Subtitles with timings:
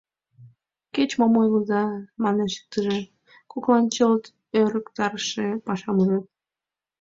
[0.95, 1.83] —Кеч-мом ойлыза,—
[2.23, 2.99] манеш иктыже,—
[3.51, 4.23] коклан чылт
[4.59, 6.25] ӧрыктарыше пашам ужат.